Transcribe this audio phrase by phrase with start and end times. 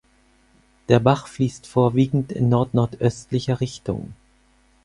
[0.89, 4.13] Der Bach fließt vorwiegend in nordnordöstlicher Richtung.